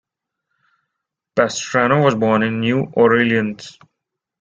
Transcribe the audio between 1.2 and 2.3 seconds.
Pastrano was